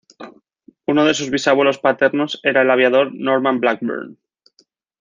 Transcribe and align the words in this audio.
Uno 0.87 1.05
de 1.05 1.13
sus 1.13 1.29
bisabuelos 1.29 1.77
paternos 1.77 2.39
era 2.41 2.63
el 2.63 2.71
aviador 2.71 3.13
Norman 3.13 3.59
Blackburn. 3.59 4.17